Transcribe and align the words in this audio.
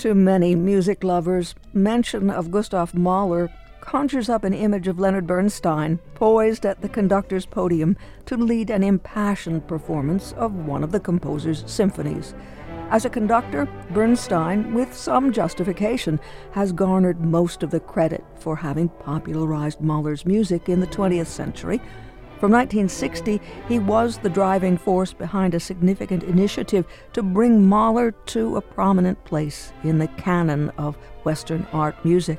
To 0.00 0.14
many 0.14 0.54
music 0.54 1.04
lovers, 1.04 1.54
mention 1.74 2.30
of 2.30 2.50
Gustav 2.50 2.94
Mahler 2.94 3.52
conjures 3.82 4.30
up 4.30 4.44
an 4.44 4.54
image 4.54 4.88
of 4.88 4.98
Leonard 4.98 5.26
Bernstein 5.26 5.98
poised 6.14 6.64
at 6.64 6.80
the 6.80 6.88
conductor's 6.88 7.44
podium 7.44 7.98
to 8.24 8.38
lead 8.38 8.70
an 8.70 8.82
impassioned 8.82 9.68
performance 9.68 10.32
of 10.38 10.54
one 10.54 10.82
of 10.82 10.90
the 10.90 11.00
composer's 11.00 11.70
symphonies. 11.70 12.34
As 12.88 13.04
a 13.04 13.10
conductor, 13.10 13.68
Bernstein, 13.90 14.72
with 14.72 14.96
some 14.96 15.34
justification, 15.34 16.18
has 16.52 16.72
garnered 16.72 17.20
most 17.20 17.62
of 17.62 17.70
the 17.70 17.80
credit 17.80 18.24
for 18.38 18.56
having 18.56 18.88
popularized 18.88 19.82
Mahler's 19.82 20.24
music 20.24 20.70
in 20.70 20.80
the 20.80 20.86
20th 20.86 21.26
century 21.26 21.78
from 22.40 22.52
1960, 22.52 23.38
he 23.68 23.78
was 23.78 24.16
the 24.16 24.30
driving 24.30 24.78
force 24.78 25.12
behind 25.12 25.54
a 25.54 25.60
significant 25.60 26.22
initiative 26.22 26.86
to 27.12 27.22
bring 27.22 27.68
Mahler 27.68 28.12
to 28.12 28.56
a 28.56 28.62
prominent 28.62 29.22
place 29.26 29.74
in 29.84 29.98
the 29.98 30.08
canon 30.08 30.70
of 30.78 30.96
Western 31.24 31.66
art 31.74 32.02
music. 32.02 32.38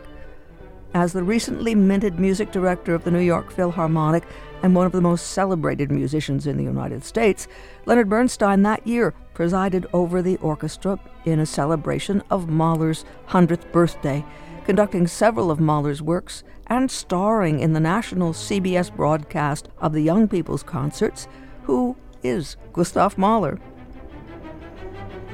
As 0.96 1.14
the 1.14 1.22
recently 1.22 1.76
minted 1.76 2.20
music 2.20 2.52
director 2.52 2.96
of 2.96 3.04
the 3.04 3.12
New 3.12 3.20
York 3.20 3.52
Philharmonic 3.52 4.24
and 4.64 4.76
one 4.76 4.88
of 4.88 4.91
the 4.91 5.02
most 5.02 5.27
celebrated 5.27 5.91
musicians 5.91 6.48
in 6.48 6.58
the 6.58 6.63
United 6.63 7.04
States, 7.04 7.48
Leonard 7.86 8.10
Bernstein 8.10 8.63
that 8.63 8.88
year 8.88 9.13
presided 9.36 9.86
over 9.94 10.24
the 10.24 10.38
orchestra 10.38 10.99
in 11.26 11.40
a 11.40 11.46
celebration 11.46 12.24
of 12.32 12.49
Mahler's 12.49 13.05
100th 13.30 13.72
birthday 13.72 14.26
conducting 14.65 15.07
several 15.07 15.51
of 15.51 15.59
Mahler's 15.59 16.01
works 16.01 16.43
and 16.67 16.89
starring 16.89 17.59
in 17.59 17.73
the 17.73 17.79
national 17.79 18.33
CBS 18.33 18.95
broadcast 18.95 19.70
of 19.79 19.93
the 19.93 20.01
Young 20.01 20.27
People's 20.27 20.63
Concerts, 20.63 21.27
who 21.63 21.95
is 22.23 22.55
Gustav 22.73 23.18
Mahler. 23.18 23.59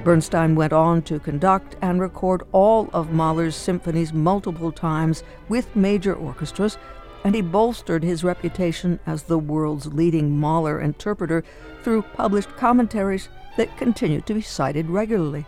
Bernstein 0.03 0.56
went 0.56 0.72
on 0.72 1.02
to 1.02 1.19
conduct 1.19 1.75
and 1.81 2.00
record 2.00 2.44
all 2.53 2.89
of 2.94 3.11
Mahler's 3.11 3.56
symphonies 3.56 4.14
multiple 4.14 4.72
times 4.72 5.23
with 5.50 5.75
major 5.75 6.16
orchestras, 6.16 6.78
and 7.23 7.36
he 7.36 7.41
bolstered 7.41 8.03
his 8.03 8.23
reputation 8.23 9.00
as 9.06 9.23
the 9.23 9.38
world's 9.38 9.88
leading 9.88 10.39
Mahler 10.39 10.80
interpreter 10.80 11.44
through 11.84 12.03
published 12.03 12.56
commentaries 12.56 13.28
that 13.58 13.75
continue 13.78 14.22
to 14.22 14.34
be 14.34 14.41
cited 14.41 14.89
regularly. 14.89 15.45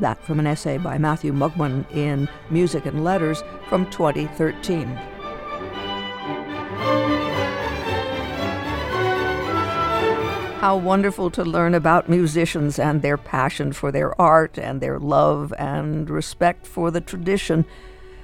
That 0.00 0.22
from 0.22 0.38
an 0.38 0.46
essay 0.46 0.78
by 0.78 0.96
Matthew 0.96 1.32
Mugmon 1.32 1.84
in 1.92 2.28
Music 2.50 2.86
and 2.86 3.02
Letters 3.02 3.42
from 3.68 3.90
2013. 3.90 4.86
How 10.60 10.76
wonderful 10.76 11.30
to 11.30 11.44
learn 11.44 11.74
about 11.74 12.08
musicians 12.08 12.78
and 12.78 13.00
their 13.00 13.16
passion 13.16 13.72
for 13.72 13.90
their 13.90 14.20
art 14.20 14.58
and 14.58 14.80
their 14.80 14.98
love 14.98 15.52
and 15.58 16.10
respect 16.10 16.66
for 16.66 16.90
the 16.90 17.00
tradition. 17.00 17.64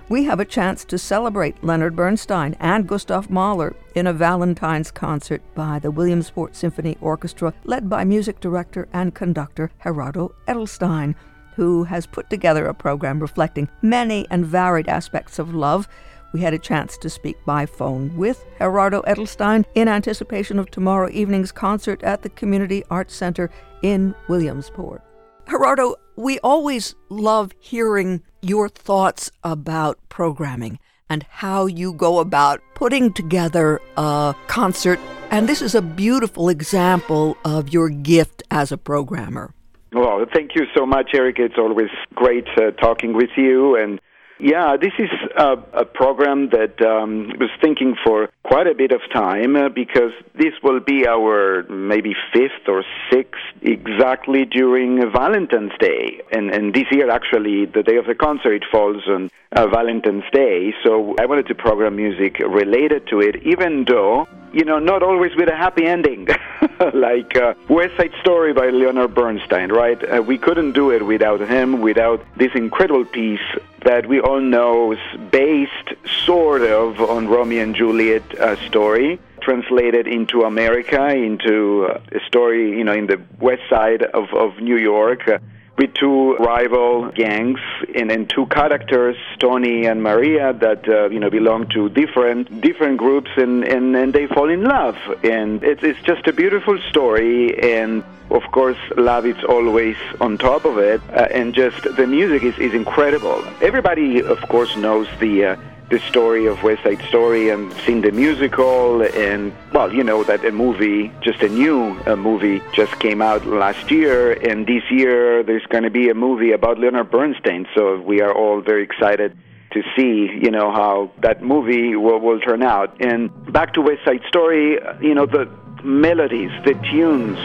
We 0.08 0.24
have 0.24 0.38
a 0.38 0.44
chance 0.44 0.84
to 0.86 0.98
celebrate 0.98 1.64
Leonard 1.64 1.96
Bernstein 1.96 2.56
and 2.60 2.86
Gustav 2.86 3.30
Mahler 3.30 3.74
in 3.94 4.06
a 4.06 4.12
Valentine's 4.12 4.90
concert 4.90 5.42
by 5.54 5.78
the 5.78 5.90
Williamsport 5.90 6.54
Symphony 6.54 6.98
Orchestra, 7.00 7.54
led 7.64 7.88
by 7.88 8.04
music 8.04 8.38
director 8.40 8.86
and 8.92 9.14
conductor 9.14 9.70
Gerardo 9.82 10.34
Edelstein 10.46 11.14
who 11.56 11.84
has 11.84 12.06
put 12.06 12.28
together 12.30 12.66
a 12.66 12.74
program 12.74 13.20
reflecting 13.20 13.68
many 13.82 14.26
and 14.30 14.46
varied 14.46 14.88
aspects 14.88 15.38
of 15.38 15.54
love. 15.54 15.88
We 16.32 16.40
had 16.40 16.54
a 16.54 16.58
chance 16.58 16.98
to 16.98 17.08
speak 17.08 17.36
by 17.46 17.64
phone 17.64 18.16
with 18.16 18.44
Gerardo 18.58 19.02
Edelstein 19.02 19.64
in 19.74 19.86
anticipation 19.86 20.58
of 20.58 20.70
tomorrow 20.70 21.08
evening's 21.10 21.52
concert 21.52 22.02
at 22.02 22.22
the 22.22 22.28
Community 22.28 22.82
Arts 22.90 23.14
Center 23.14 23.50
in 23.82 24.14
Williamsport. 24.28 25.02
Gerardo, 25.48 25.94
we 26.16 26.38
always 26.40 26.94
love 27.08 27.52
hearing 27.60 28.22
your 28.40 28.68
thoughts 28.68 29.30
about 29.42 29.98
programming 30.08 30.78
and 31.08 31.24
how 31.28 31.66
you 31.66 31.92
go 31.92 32.18
about 32.18 32.60
putting 32.74 33.12
together 33.12 33.80
a 33.96 34.34
concert. 34.46 34.98
And 35.30 35.48
this 35.48 35.62
is 35.62 35.74
a 35.74 35.82
beautiful 35.82 36.48
example 36.48 37.36
of 37.44 37.72
your 37.72 37.88
gift 37.90 38.42
as 38.50 38.72
a 38.72 38.78
programmer. 38.78 39.54
Well, 39.94 40.24
thank 40.32 40.56
you 40.56 40.62
so 40.76 40.84
much, 40.84 41.10
Eric. 41.14 41.36
It's 41.38 41.54
always 41.56 41.90
great 42.16 42.48
uh, 42.56 42.72
talking 42.72 43.14
with 43.14 43.30
you. 43.36 43.76
And 43.76 44.00
yeah, 44.38 44.76
this 44.76 44.92
is 44.98 45.10
a, 45.36 45.56
a 45.72 45.84
program 45.84 46.50
that 46.50 46.82
um, 46.84 47.32
was 47.38 47.50
thinking 47.60 47.94
for 48.04 48.28
quite 48.42 48.66
a 48.66 48.74
bit 48.74 48.90
of 48.90 49.00
time 49.12 49.54
uh, 49.54 49.68
because 49.68 50.12
this 50.34 50.52
will 50.62 50.80
be 50.80 51.06
our 51.06 51.62
maybe 51.70 52.14
fifth 52.32 52.68
or 52.68 52.84
sixth 53.12 53.40
exactly 53.62 54.44
during 54.44 55.00
Valentine's 55.12 55.72
Day. 55.78 56.20
And, 56.32 56.50
and 56.50 56.74
this 56.74 56.86
year, 56.90 57.10
actually, 57.10 57.66
the 57.66 57.82
day 57.82 57.96
of 57.96 58.06
the 58.06 58.14
concert 58.14 58.64
falls 58.72 59.04
on 59.06 59.30
uh, 59.52 59.68
Valentine's 59.68 60.24
Day. 60.32 60.74
So 60.82 61.14
I 61.20 61.26
wanted 61.26 61.46
to 61.46 61.54
program 61.54 61.94
music 61.94 62.40
related 62.40 63.06
to 63.08 63.20
it, 63.20 63.36
even 63.44 63.84
though, 63.84 64.26
you 64.52 64.64
know, 64.64 64.80
not 64.80 65.04
always 65.04 65.34
with 65.36 65.48
a 65.48 65.56
happy 65.56 65.86
ending. 65.86 66.26
like 66.94 67.36
uh, 67.36 67.54
West 67.68 67.96
Side 67.96 68.12
Story 68.20 68.52
by 68.52 68.70
Leonard 68.70 69.14
Bernstein, 69.14 69.70
right? 69.70 70.02
Uh, 70.02 70.22
we 70.22 70.38
couldn't 70.38 70.72
do 70.72 70.90
it 70.90 71.06
without 71.06 71.40
him, 71.40 71.80
without 71.80 72.24
this 72.36 72.50
incredible 72.54 73.04
piece 73.04 73.40
that 73.84 74.06
we 74.06 74.20
all 74.20 74.40
know 74.40 74.92
is 74.92 75.20
based 75.30 75.94
sort 76.24 76.62
of 76.62 77.00
on 77.00 77.28
Romeo 77.28 77.62
and 77.62 77.74
Juliet 77.74 78.22
uh, 78.38 78.56
story 78.66 79.18
translated 79.40 80.06
into 80.06 80.42
America, 80.42 81.08
into 81.14 81.86
uh, 81.86 82.00
a 82.12 82.20
story, 82.26 82.76
you 82.78 82.84
know, 82.84 82.94
in 82.94 83.06
the 83.06 83.20
west 83.38 83.62
side 83.68 84.02
of, 84.02 84.32
of 84.32 84.58
New 84.58 84.76
York. 84.78 85.30
With 85.76 85.92
two 85.94 86.36
rival 86.36 87.10
gangs 87.10 87.58
and, 87.96 88.10
and 88.10 88.30
two 88.30 88.46
characters, 88.46 89.16
Tony 89.40 89.86
and 89.86 90.02
Maria, 90.02 90.52
that 90.52 90.88
uh, 90.88 91.08
you 91.10 91.18
know 91.18 91.30
belong 91.30 91.68
to 91.70 91.88
different 91.88 92.60
different 92.60 92.98
groups, 92.98 93.30
and, 93.36 93.64
and, 93.64 93.96
and 93.96 94.12
they 94.12 94.28
fall 94.28 94.48
in 94.48 94.62
love, 94.62 94.96
and 95.24 95.64
it's 95.64 95.82
it's 95.82 96.00
just 96.02 96.28
a 96.28 96.32
beautiful 96.32 96.78
story, 96.90 97.58
and 97.60 98.04
of 98.30 98.42
course, 98.52 98.78
love 98.96 99.26
is 99.26 99.42
always 99.44 99.96
on 100.20 100.38
top 100.38 100.64
of 100.64 100.78
it, 100.78 101.00
uh, 101.10 101.28
and 101.30 101.54
just 101.54 101.82
the 101.96 102.06
music 102.06 102.42
is, 102.42 102.58
is 102.58 102.72
incredible. 102.72 103.44
Everybody, 103.60 104.22
of 104.22 104.40
course, 104.48 104.76
knows 104.76 105.08
the. 105.18 105.44
Uh, 105.44 105.56
the 105.94 106.00
story 106.08 106.46
of 106.46 106.60
West 106.64 106.82
Side 106.82 107.00
Story 107.08 107.50
and 107.50 107.72
seen 107.84 108.00
the 108.00 108.10
musical 108.10 109.00
and 109.02 109.52
well, 109.72 109.94
you 109.94 110.02
know 110.02 110.24
that 110.24 110.44
a 110.44 110.50
movie, 110.50 111.12
just 111.20 111.40
a 111.40 111.48
new 111.48 111.96
a 112.06 112.16
movie, 112.16 112.60
just 112.72 112.98
came 112.98 113.22
out 113.22 113.46
last 113.46 113.92
year, 113.92 114.32
and 114.32 114.66
this 114.66 114.82
year 114.90 115.44
there's 115.44 115.66
going 115.66 115.84
to 115.84 115.90
be 115.90 116.08
a 116.08 116.14
movie 116.14 116.50
about 116.50 116.80
Leonard 116.80 117.12
Bernstein. 117.12 117.68
So 117.76 118.00
we 118.00 118.20
are 118.20 118.34
all 118.34 118.60
very 118.60 118.82
excited 118.82 119.36
to 119.70 119.82
see, 119.94 120.14
you 120.44 120.50
know, 120.50 120.72
how 120.72 121.12
that 121.22 121.42
movie 121.44 121.94
will, 121.94 122.18
will 122.18 122.40
turn 122.40 122.64
out. 122.64 122.96
And 123.00 123.30
back 123.52 123.74
to 123.74 123.80
West 123.80 124.04
Side 124.04 124.22
Story, 124.26 124.80
you 125.00 125.14
know, 125.14 125.26
the 125.26 125.48
melodies, 125.84 126.50
the 126.64 126.74
tunes 126.90 127.38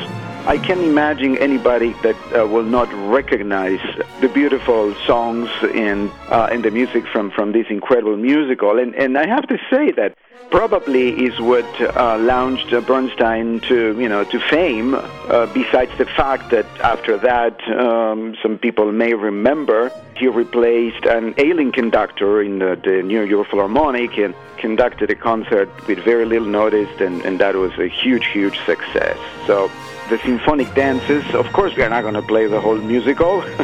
I 0.45 0.57
can't 0.57 0.81
imagine 0.81 1.37
anybody 1.37 1.93
that 2.01 2.15
uh, 2.33 2.47
will 2.47 2.63
not 2.63 2.91
recognize 3.13 3.81
the 4.19 4.29
beautiful 4.29 4.95
songs 5.05 5.49
and 5.61 6.09
uh, 6.29 6.47
and 6.51 6.63
the 6.63 6.71
music 6.71 7.05
from, 7.05 7.29
from 7.29 7.51
this 7.51 7.67
incredible 7.69 8.17
musical. 8.17 8.79
And 8.79 8.95
and 8.95 9.17
I 9.17 9.27
have 9.27 9.47
to 9.49 9.59
say 9.69 9.91
that 9.91 10.17
probably 10.49 11.25
is 11.25 11.39
what 11.39 11.69
uh, 11.79 12.17
launched 12.17 12.71
Bernstein 12.87 13.59
to 13.67 13.99
you 13.99 14.09
know 14.09 14.23
to 14.23 14.39
fame. 14.39 14.95
Uh, 14.95 15.45
besides 15.53 15.91
the 15.97 16.05
fact 16.05 16.49
that 16.49 16.65
after 16.79 17.17
that, 17.17 17.61
um, 17.77 18.35
some 18.41 18.57
people 18.57 18.91
may 18.91 19.13
remember 19.13 19.91
he 20.19 20.27
replaced 20.27 21.05
an 21.05 21.33
ailing 21.37 21.71
conductor 21.71 22.41
in 22.41 22.59
the, 22.59 22.79
the 22.83 23.01
New 23.01 23.23
York 23.23 23.47
Philharmonic 23.49 24.17
and 24.17 24.35
conducted 24.57 25.09
a 25.09 25.15
concert 25.15 25.69
with 25.87 25.99
very 25.99 26.25
little 26.25 26.47
notice, 26.47 26.89
and, 26.99 27.21
and 27.23 27.39
that 27.39 27.55
was 27.55 27.71
a 27.79 27.87
huge, 27.87 28.27
huge 28.27 28.57
success. 28.65 29.17
So 29.47 29.71
the 30.09 30.19
symphonic 30.19 30.73
dances. 30.75 31.23
Of 31.33 31.51
course, 31.53 31.75
we 31.75 31.83
are 31.83 31.89
not 31.89 32.01
going 32.01 32.15
to 32.15 32.21
play 32.21 32.47
the 32.47 32.59
whole 32.59 32.77
musical. 32.77 33.43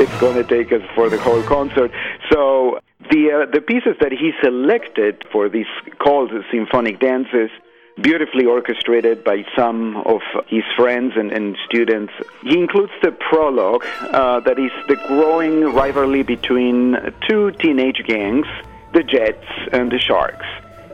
it's 0.00 0.20
going 0.20 0.36
to 0.36 0.44
take 0.44 0.72
us 0.72 0.82
for 0.94 1.10
the 1.10 1.18
whole 1.18 1.42
concert. 1.42 1.90
So 2.30 2.80
the 3.10 3.32
uh, 3.32 3.50
the 3.52 3.60
pieces 3.60 3.96
that 4.00 4.12
he 4.12 4.32
selected 4.42 5.24
for 5.32 5.48
these 5.48 5.66
called 5.98 6.30
symphonic 6.50 7.00
dances 7.00 7.50
beautifully 8.00 8.46
orchestrated 8.46 9.24
by 9.24 9.44
some 9.56 9.96
of 9.98 10.20
his 10.46 10.64
friends 10.76 11.14
and, 11.16 11.32
and 11.32 11.56
students. 11.66 12.12
He 12.42 12.58
includes 12.58 12.92
the 13.02 13.12
prologue, 13.12 13.84
uh, 14.00 14.40
that 14.40 14.58
is 14.58 14.72
the 14.86 14.96
growing 15.08 15.62
rivalry 15.64 16.22
between 16.22 16.96
two 17.28 17.52
teenage 17.52 18.02
gangs, 18.06 18.46
the 18.92 19.02
Jets 19.02 19.46
and 19.72 19.90
the 19.90 19.98
Sharks. 19.98 20.46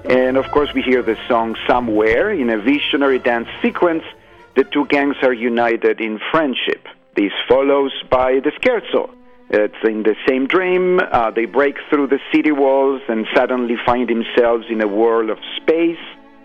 And 0.08 0.36
of 0.36 0.50
course, 0.50 0.72
we 0.74 0.82
hear 0.82 1.02
the 1.02 1.16
song 1.28 1.56
Somewhere 1.66 2.30
in 2.30 2.50
a 2.50 2.58
visionary 2.58 3.18
dance 3.18 3.48
sequence 3.62 4.04
the 4.56 4.64
two 4.64 4.86
gangs 4.86 5.16
are 5.22 5.32
united 5.32 6.00
in 6.00 6.20
friendship. 6.30 6.86
This 7.16 7.32
follows 7.48 7.92
by 8.08 8.40
the 8.40 8.52
scherzo. 8.52 9.10
It's 9.50 9.82
in 9.84 10.04
the 10.04 10.14
same 10.28 10.46
dream. 10.46 11.00
Uh, 11.00 11.30
they 11.30 11.44
break 11.44 11.76
through 11.90 12.06
the 12.06 12.20
city 12.32 12.52
walls 12.52 13.02
and 13.08 13.26
suddenly 13.34 13.76
find 13.84 14.08
themselves 14.08 14.66
in 14.70 14.80
a 14.80 14.86
world 14.86 15.30
of 15.30 15.38
space, 15.56 15.98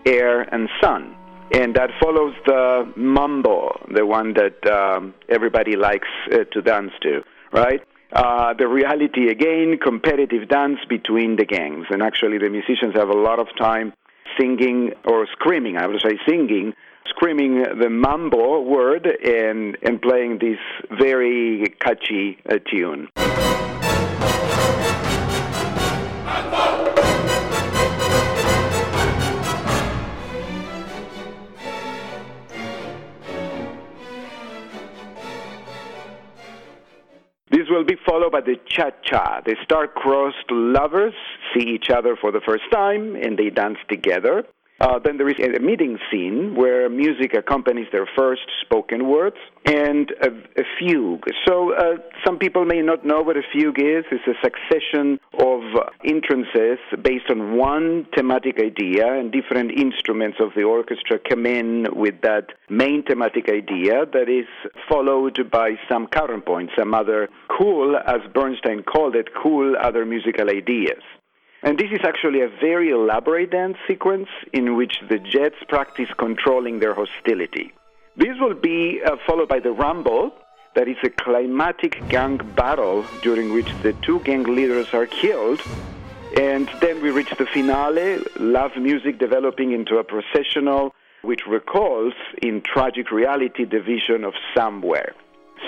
air, 0.06 0.42
and 0.42 0.68
sun. 0.80 1.14
And 1.52 1.74
that 1.74 1.90
follows 2.00 2.34
the 2.46 2.92
mambo, 2.96 3.80
the 3.92 4.06
one 4.06 4.34
that 4.34 4.70
um, 4.70 5.14
everybody 5.28 5.76
likes 5.76 6.08
uh, 6.32 6.44
to 6.52 6.62
dance 6.62 6.92
to, 7.02 7.22
right? 7.52 7.82
uh, 8.12 8.54
the 8.54 8.66
reality 8.66 9.28
again, 9.28 9.78
competitive 9.82 10.48
dance 10.48 10.78
between 10.88 11.36
the 11.36 11.44
gangs. 11.44 11.86
And 11.90 12.02
actually, 12.02 12.38
the 12.38 12.50
musicians 12.50 12.94
have 12.94 13.08
a 13.08 13.16
lot 13.16 13.38
of 13.38 13.48
time 13.58 13.92
singing 14.38 14.92
or 15.04 15.26
screaming, 15.32 15.76
I 15.76 15.86
would 15.86 16.00
say 16.00 16.18
singing, 16.28 16.72
screaming 17.08 17.62
the 17.80 17.88
mambo 17.88 18.62
word 18.62 19.06
and, 19.06 19.76
and 19.82 20.00
playing 20.00 20.38
this 20.38 20.58
very 20.98 21.74
catchy 21.80 22.38
uh, 22.48 22.58
tune. 22.70 23.08
Will 37.80 37.86
be 37.86 37.96
followed 38.06 38.30
by 38.30 38.42
the 38.42 38.56
cha-cha. 38.68 39.40
The 39.46 39.56
star-crossed 39.64 40.50
lovers 40.50 41.14
see 41.54 41.64
each 41.66 41.88
other 41.88 42.14
for 42.14 42.30
the 42.30 42.42
first 42.44 42.64
time 42.70 43.16
and 43.16 43.38
they 43.38 43.48
dance 43.48 43.78
together. 43.88 44.44
Uh, 44.80 44.98
then 44.98 45.18
there 45.18 45.28
is 45.28 45.36
a 45.38 45.60
meeting 45.60 45.98
scene 46.10 46.54
where 46.54 46.88
music 46.88 47.34
accompanies 47.34 47.86
their 47.92 48.08
first 48.16 48.42
spoken 48.62 49.08
words 49.08 49.36
and 49.66 50.10
a, 50.22 50.28
a 50.58 50.64
fugue. 50.78 51.24
So 51.46 51.74
uh, 51.74 51.96
some 52.24 52.38
people 52.38 52.64
may 52.64 52.80
not 52.80 53.04
know 53.04 53.20
what 53.20 53.36
a 53.36 53.42
fugue 53.52 53.78
is. 53.78 54.04
It's 54.10 54.26
a 54.26 54.38
succession 54.42 55.20
of 55.38 55.60
entrances 56.04 56.78
based 57.02 57.30
on 57.30 57.58
one 57.58 58.06
thematic 58.16 58.58
idea, 58.58 59.06
and 59.06 59.30
different 59.30 59.70
instruments 59.78 60.38
of 60.40 60.52
the 60.56 60.62
orchestra 60.62 61.18
come 61.28 61.44
in 61.44 61.86
with 61.92 62.14
that 62.22 62.46
main 62.70 63.02
thematic 63.02 63.50
idea 63.50 64.06
that 64.14 64.28
is 64.30 64.48
followed 64.88 65.50
by 65.50 65.72
some 65.90 66.06
counterpoint, 66.06 66.70
some 66.78 66.94
other 66.94 67.28
cool, 67.60 67.96
as 68.06 68.20
Bernstein 68.32 68.82
called 68.82 69.14
it, 69.14 69.28
cool 69.42 69.76
other 69.76 70.06
musical 70.06 70.48
ideas. 70.48 71.02
And 71.62 71.78
this 71.78 71.90
is 71.92 72.00
actually 72.04 72.40
a 72.40 72.48
very 72.48 72.90
elaborate 72.90 73.50
dance 73.50 73.76
sequence 73.86 74.28
in 74.52 74.76
which 74.76 74.94
the 75.10 75.18
Jets 75.18 75.56
practice 75.68 76.08
controlling 76.16 76.80
their 76.80 76.94
hostility. 76.94 77.72
This 78.16 78.36
will 78.40 78.54
be 78.54 79.00
uh, 79.04 79.16
followed 79.26 79.48
by 79.48 79.60
the 79.60 79.72
Rumble, 79.72 80.32
that 80.74 80.88
is 80.88 80.96
a 81.04 81.10
climatic 81.10 82.00
gang 82.08 82.38
battle 82.56 83.04
during 83.22 83.52
which 83.52 83.70
the 83.82 83.92
two 84.04 84.20
gang 84.20 84.44
leaders 84.44 84.94
are 84.94 85.06
killed. 85.06 85.60
And 86.38 86.70
then 86.80 87.02
we 87.02 87.10
reach 87.10 87.32
the 87.38 87.46
finale, 87.46 88.22
love 88.38 88.70
music 88.76 89.18
developing 89.18 89.72
into 89.72 89.98
a 89.98 90.04
processional, 90.04 90.94
which 91.22 91.42
recalls 91.46 92.14
in 92.40 92.62
tragic 92.62 93.10
reality 93.10 93.64
the 93.64 93.80
vision 93.80 94.24
of 94.24 94.32
somewhere. 94.54 95.12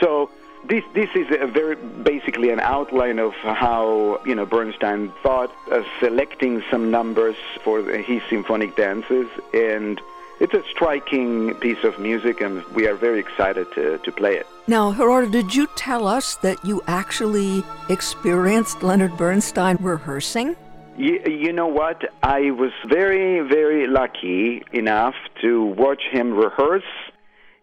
So 0.01 0.31
this 0.65 0.85
this 0.95 1.11
is 1.15 1.27
a 1.41 1.47
very 1.47 1.77
basically 1.77 2.51
an 2.51 2.61
outline 2.61 3.19
of 3.19 3.33
how 3.35 4.21
you 4.25 4.35
know 4.35 4.47
Bernstein 4.47 5.13
thought 5.23 5.53
of 5.71 5.85
selecting 6.01 6.63
some 6.71 6.91
numbers 6.91 7.37
for 7.65 7.83
his 7.83 8.23
symphonic 8.31 8.77
dances, 8.77 9.29
and 9.53 10.01
it's 10.41 10.55
a 10.55 10.63
striking 10.71 11.55
piece 11.55 11.85
of 11.85 11.99
music, 11.99 12.41
and 12.41 12.65
we 12.75 12.87
are 12.87 12.95
very 12.95 13.21
excited 13.21 13.67
to, 13.75 13.99
to 13.99 14.13
play 14.13 14.37
it. 14.37 14.47
Now, 14.67 14.93
Gerardo, 14.93 15.31
did 15.31 15.55
you 15.55 15.69
tell 15.77 16.07
us 16.07 16.37
that 16.37 16.65
you 16.65 16.83
actually 16.87 17.65
experienced 17.89 18.83
Leonard 18.83 19.17
Bernstein 19.17 19.77
rehearsing? 19.81 20.57
You, 20.97 21.21
you 21.27 21.53
know 21.53 21.69
what? 21.69 22.03
I 22.23 22.51
was 22.51 22.73
very, 22.87 23.41
very 23.41 23.87
lucky 23.87 24.63
enough 24.73 25.15
to 25.41 25.65
watch 25.65 26.03
him 26.11 26.35
rehearse 26.35 26.93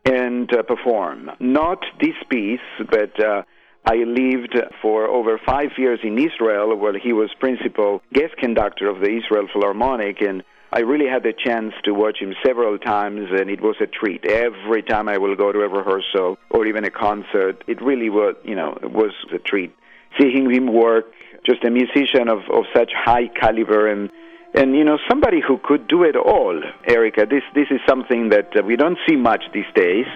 and 0.06 0.52
uh, 0.54 0.64
perform. 0.64 1.32
Not 1.40 1.86
this 2.02 2.16
piece, 2.30 2.60
but 2.90 3.24
uh, 3.24 3.44
I 3.86 3.96
lived 3.96 4.58
for 4.82 5.08
over 5.08 5.40
five 5.46 5.72
years 5.78 6.00
in 6.04 6.18
Israel, 6.18 6.76
where 6.76 6.98
he 6.98 7.14
was 7.14 7.30
principal 7.40 8.02
guest 8.14 8.36
conductor 8.38 8.90
of 8.90 9.00
the 9.00 9.18
Israel 9.18 9.48
Philharmonic, 9.52 10.22
and 10.22 10.44
I 10.72 10.82
really 10.82 11.08
had 11.08 11.24
the 11.24 11.34
chance 11.34 11.74
to 11.86 11.94
watch 11.94 12.20
him 12.20 12.36
several 12.46 12.78
times, 12.78 13.30
and 13.32 13.50
it 13.50 13.62
was 13.62 13.78
a 13.82 13.88
treat. 13.88 14.24
Every 14.26 14.84
time 14.84 15.10
I 15.10 15.18
will 15.18 15.36
go 15.36 15.52
to 15.52 15.62
a 15.62 15.68
rehearsal 15.68 16.38
or 16.52 16.68
even 16.68 16.84
a 16.84 16.92
concert, 16.92 17.64
it 17.68 17.82
really 17.82 18.10
was, 18.10 18.36
you 18.44 18.56
know, 18.56 18.78
was 18.84 19.14
a 19.34 19.40
treat. 19.40 19.76
Seeing 20.20 20.52
him 20.52 20.72
work, 20.72 21.06
just 21.44 21.64
a 21.64 21.72
musician 21.72 22.30
of, 22.30 22.40
of 22.54 22.66
such 22.76 22.92
high 22.96 23.28
caliber 23.28 23.88
and 23.88 24.12
and 24.54 24.76
you 24.76 24.84
know 24.84 24.98
somebody 25.08 25.42
who 25.42 25.58
could 25.58 25.88
do 25.88 26.04
it 26.04 26.16
all 26.16 26.62
erica 26.86 27.26
this 27.26 27.44
this 27.54 27.68
is 27.70 27.80
something 27.88 28.30
that 28.30 28.56
uh, 28.56 28.64
we 28.64 28.76
don't 28.76 28.98
see 29.08 29.16
much 29.16 29.44
these 29.54 29.72
days. 29.76 30.08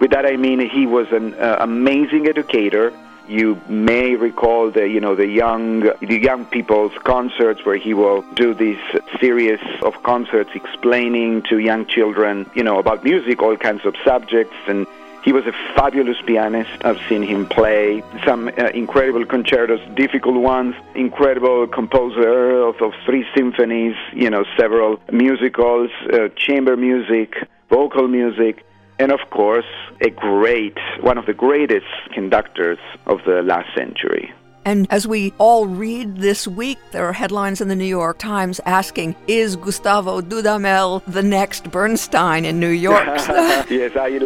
With 0.00 0.10
that 0.12 0.26
i 0.26 0.36
mean 0.36 0.60
he 0.60 0.86
was 0.86 1.06
an 1.12 1.34
uh, 1.34 1.56
amazing 1.60 2.26
educator. 2.28 2.92
You 3.28 3.60
may 3.68 4.14
recall 4.14 4.70
the 4.70 4.88
you 4.88 5.00
know 5.00 5.14
the 5.14 5.26
young 5.26 5.80
the 6.00 6.18
young 6.18 6.46
people's 6.46 6.92
concerts 7.04 7.64
where 7.64 7.76
he 7.76 7.92
will 7.92 8.22
do 8.34 8.54
this 8.54 8.78
series 9.20 9.60
of 9.82 10.02
concerts 10.02 10.50
explaining 10.54 11.42
to 11.50 11.58
young 11.58 11.84
children 11.86 12.50
you 12.54 12.62
know 12.62 12.78
about 12.78 13.04
music 13.04 13.42
all 13.42 13.56
kinds 13.56 13.84
of 13.84 13.94
subjects. 14.04 14.56
And 14.66 14.86
he 15.24 15.32
was 15.32 15.44
a 15.46 15.52
fabulous 15.74 16.16
pianist. 16.26 16.70
I've 16.84 17.00
seen 17.08 17.22
him 17.22 17.46
play 17.46 18.02
some 18.24 18.48
uh, 18.48 18.68
incredible 18.74 19.24
concertos, 19.26 19.80
difficult 19.94 20.36
ones, 20.36 20.74
incredible 20.94 21.66
composer 21.66 22.62
of, 22.62 22.80
of 22.80 22.92
three 23.04 23.26
symphonies, 23.36 23.96
you 24.12 24.30
know, 24.30 24.44
several 24.56 25.00
musicals, 25.12 25.90
uh, 26.12 26.28
chamber 26.36 26.76
music, 26.76 27.34
vocal 27.68 28.08
music, 28.08 28.64
and 28.98 29.12
of 29.12 29.20
course, 29.30 29.66
a 30.00 30.10
great, 30.10 30.76
one 31.00 31.18
of 31.18 31.26
the 31.26 31.34
greatest 31.34 31.86
conductors 32.12 32.78
of 33.06 33.18
the 33.24 33.42
last 33.42 33.68
century. 33.76 34.32
And 34.68 34.86
as 34.90 35.08
we 35.08 35.32
all 35.38 35.66
read 35.66 36.18
this 36.18 36.46
week, 36.46 36.76
there 36.90 37.06
are 37.06 37.14
headlines 37.14 37.62
in 37.62 37.68
the 37.68 37.74
New 37.74 37.86
York 37.86 38.18
Times 38.18 38.60
asking, 38.66 39.16
Is 39.26 39.56
Gustavo 39.56 40.20
Dudamel 40.20 41.02
the 41.06 41.22
next 41.22 41.70
Bernstein 41.70 42.44
in 42.44 42.60
New 42.60 42.68
York? 42.68 43.06
yes, 43.70 43.96
I, 43.96 44.18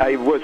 I 0.00 0.16
was 0.16 0.40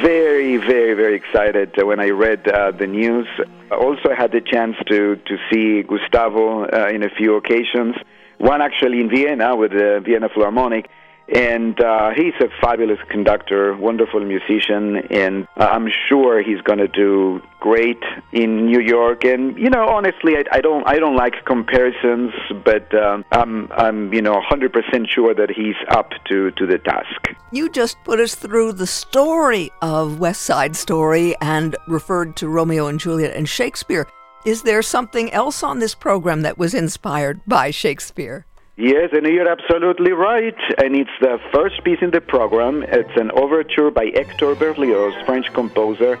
very, 0.00 0.58
very, 0.58 0.94
very 0.94 1.16
excited 1.16 1.72
when 1.76 1.98
I 1.98 2.10
read 2.10 2.46
uh, 2.46 2.70
the 2.70 2.86
news. 2.86 3.26
Also, 3.72 4.10
I 4.10 4.14
had 4.14 4.30
the 4.30 4.40
chance 4.40 4.76
to, 4.86 5.16
to 5.16 5.38
see 5.50 5.82
Gustavo 5.82 6.66
uh, 6.66 6.86
in 6.86 7.02
a 7.02 7.10
few 7.10 7.34
occasions. 7.34 7.96
One 8.38 8.62
actually 8.62 9.00
in 9.00 9.10
Vienna 9.10 9.56
with 9.56 9.72
the 9.72 10.02
Vienna 10.04 10.28
Philharmonic 10.28 10.88
and 11.28 11.80
uh, 11.80 12.10
he's 12.14 12.34
a 12.40 12.48
fabulous 12.60 12.98
conductor, 13.08 13.76
wonderful 13.76 14.20
musician, 14.20 14.96
and 15.10 15.48
I'm 15.56 15.88
sure 16.08 16.42
he's 16.42 16.60
going 16.60 16.78
to 16.78 16.88
do 16.88 17.40
great 17.60 18.02
in 18.32 18.66
New 18.66 18.80
York. 18.80 19.24
And 19.24 19.58
you 19.58 19.70
know, 19.70 19.88
honestly, 19.88 20.36
I, 20.36 20.44
I 20.52 20.60
don't 20.60 20.86
I 20.86 20.98
don't 20.98 21.16
like 21.16 21.44
comparisons, 21.46 22.32
but 22.64 22.94
um, 22.94 23.24
I'm 23.32 23.70
I'm 23.72 24.12
you 24.12 24.20
know 24.20 24.40
100% 24.50 25.08
sure 25.08 25.34
that 25.34 25.50
he's 25.50 25.76
up 25.88 26.10
to 26.28 26.50
to 26.52 26.66
the 26.66 26.78
task. 26.78 27.34
You 27.52 27.70
just 27.70 27.96
put 28.04 28.20
us 28.20 28.34
through 28.34 28.74
the 28.74 28.86
story 28.86 29.70
of 29.80 30.18
West 30.18 30.42
Side 30.42 30.76
Story 30.76 31.36
and 31.40 31.76
referred 31.88 32.36
to 32.36 32.48
Romeo 32.48 32.86
and 32.88 33.00
Juliet 33.00 33.34
and 33.34 33.48
Shakespeare. 33.48 34.06
Is 34.44 34.62
there 34.62 34.82
something 34.82 35.32
else 35.32 35.62
on 35.62 35.78
this 35.78 35.94
program 35.94 36.42
that 36.42 36.58
was 36.58 36.74
inspired 36.74 37.40
by 37.46 37.70
Shakespeare? 37.70 38.44
Yes, 38.76 39.10
and 39.12 39.24
you're 39.24 39.48
absolutely 39.48 40.10
right. 40.10 40.56
And 40.78 40.96
it's 40.96 41.16
the 41.20 41.38
first 41.52 41.84
piece 41.84 42.00
in 42.02 42.10
the 42.10 42.20
program. 42.20 42.82
It's 42.82 43.16
an 43.16 43.30
overture 43.30 43.92
by 43.92 44.10
Hector 44.12 44.56
Berlioz, 44.56 45.14
French 45.26 45.46
composer. 45.52 46.18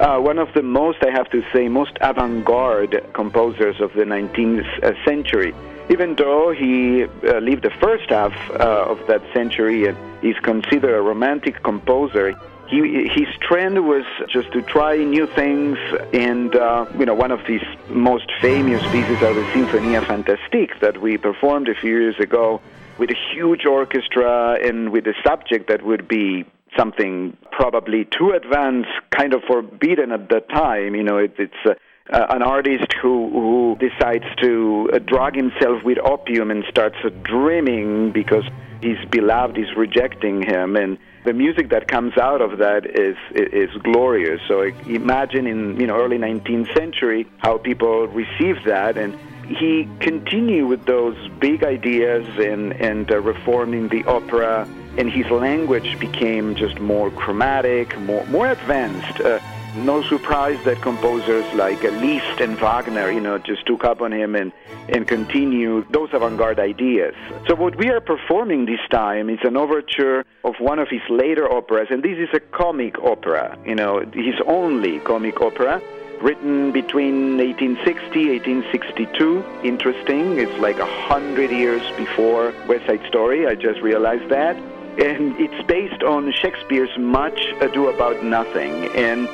Uh, 0.00 0.18
one 0.18 0.38
of 0.38 0.52
the 0.52 0.62
most, 0.62 0.98
I 1.04 1.10
have 1.10 1.30
to 1.30 1.44
say, 1.52 1.68
most 1.68 1.96
avant 2.00 2.44
garde 2.44 3.08
composers 3.12 3.80
of 3.80 3.92
the 3.92 4.02
19th 4.02 4.66
uh, 4.82 5.04
century. 5.04 5.54
Even 5.90 6.16
though 6.16 6.50
he 6.50 7.04
uh, 7.04 7.38
lived 7.38 7.62
the 7.62 7.74
first 7.80 8.10
half 8.10 8.32
uh, 8.50 8.86
of 8.88 9.06
that 9.06 9.22
century 9.32 9.86
and 9.86 9.96
is 10.24 10.36
considered 10.42 10.96
a 10.96 11.02
romantic 11.02 11.62
composer, 11.62 12.34
he, 12.72 13.06
his 13.08 13.28
trend 13.36 13.86
was 13.86 14.04
just 14.28 14.50
to 14.52 14.62
try 14.62 14.96
new 14.96 15.26
things, 15.26 15.76
and 16.14 16.56
uh, 16.56 16.86
you 16.98 17.04
know, 17.04 17.14
one 17.14 17.30
of 17.30 17.40
his 17.40 17.60
most 17.90 18.32
famous 18.40 18.82
pieces 18.90 19.22
are 19.22 19.34
the 19.34 19.44
Sinfonia 19.52 20.04
Fantastique 20.06 20.80
that 20.80 21.00
we 21.00 21.18
performed 21.18 21.68
a 21.68 21.74
few 21.74 21.90
years 21.90 22.18
ago 22.18 22.62
with 22.96 23.10
a 23.10 23.16
huge 23.32 23.66
orchestra 23.66 24.58
and 24.66 24.90
with 24.90 25.06
a 25.06 25.14
subject 25.24 25.68
that 25.68 25.82
would 25.84 26.08
be 26.08 26.46
something 26.76 27.36
probably 27.50 28.06
too 28.06 28.30
advanced, 28.30 28.88
kind 29.10 29.34
of 29.34 29.42
forbidden 29.42 30.10
at 30.10 30.30
that 30.30 30.48
time. 30.48 30.94
You 30.94 31.02
know, 31.02 31.18
it, 31.18 31.34
it's. 31.38 31.62
Uh, 31.64 31.74
uh, 32.12 32.26
an 32.30 32.42
artist 32.42 32.92
who, 33.00 33.30
who 33.30 33.76
decides 33.78 34.24
to 34.36 34.90
uh, 34.92 34.98
drug 34.98 35.36
himself 35.36 35.84
with 35.84 35.98
opium 35.98 36.50
and 36.50 36.64
starts 36.68 36.96
uh, 37.04 37.10
dreaming 37.22 38.10
because 38.10 38.42
his 38.82 38.98
beloved 39.08 39.56
is 39.56 39.68
rejecting 39.76 40.42
him 40.42 40.74
and 40.74 40.98
the 41.24 41.32
music 41.32 41.68
that 41.70 41.86
comes 41.88 42.16
out 42.18 42.40
of 42.40 42.58
that 42.58 42.84
is 42.86 43.16
is 43.32 43.70
glorious. 43.82 44.40
So 44.48 44.62
imagine 44.86 45.46
in 45.46 45.78
you 45.78 45.86
know 45.86 45.96
early 45.96 46.18
19th 46.18 46.74
century 46.76 47.26
how 47.38 47.58
people 47.58 48.08
received 48.08 48.64
that, 48.66 48.96
and 48.96 49.16
he 49.46 49.88
continued 50.00 50.66
with 50.68 50.84
those 50.86 51.16
big 51.38 51.64
ideas 51.64 52.26
and 52.38 52.72
and 52.74 53.10
uh, 53.10 53.20
reforming 53.20 53.88
the 53.88 54.04
opera, 54.04 54.66
and 54.98 55.10
his 55.10 55.30
language 55.30 55.98
became 55.98 56.54
just 56.54 56.80
more 56.80 57.10
chromatic, 57.10 57.98
more 58.00 58.24
more 58.26 58.50
advanced. 58.50 59.20
Uh, 59.20 59.38
no 59.76 60.02
surprise 60.02 60.62
that 60.64 60.82
composers 60.82 61.44
like 61.54 61.82
Liszt 61.82 62.40
and 62.40 62.58
Wagner, 62.58 63.10
you 63.10 63.20
know, 63.20 63.38
just 63.38 63.66
took 63.66 63.84
up 63.84 64.02
on 64.02 64.12
him 64.12 64.34
and, 64.34 64.52
and 64.88 65.08
continued 65.08 65.86
those 65.90 66.10
avant-garde 66.12 66.58
ideas. 66.58 67.14
So 67.46 67.54
what 67.54 67.76
we 67.76 67.88
are 67.88 68.00
performing 68.00 68.66
this 68.66 68.80
time 68.90 69.30
is 69.30 69.38
an 69.44 69.56
overture 69.56 70.24
of 70.44 70.54
one 70.58 70.78
of 70.78 70.88
his 70.88 71.00
later 71.08 71.50
operas, 71.50 71.88
and 71.90 72.02
this 72.02 72.18
is 72.18 72.28
a 72.34 72.40
comic 72.40 72.98
opera, 72.98 73.58
you 73.64 73.74
know, 73.74 74.00
his 74.12 74.34
only 74.46 75.00
comic 75.00 75.40
opera 75.40 75.80
written 76.20 76.70
between 76.70 77.36
1860 77.36 78.30
1862 78.30 79.44
interesting 79.64 80.38
it's 80.38 80.56
like 80.60 80.78
a 80.78 80.86
hundred 80.86 81.50
years 81.50 81.82
before 81.96 82.54
west 82.68 82.86
side 82.86 83.04
story 83.08 83.44
i 83.48 83.56
just 83.56 83.80
realized 83.80 84.28
that 84.28 84.54
and 85.02 85.34
it's 85.40 85.66
based 85.66 86.04
on 86.04 86.30
shakespeare's 86.30 86.96
much 86.96 87.46
ado 87.60 87.88
about 87.88 88.22
nothing 88.22 88.86
and 88.94 89.28